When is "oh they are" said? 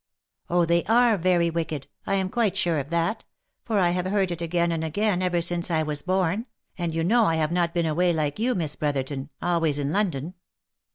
0.49-1.15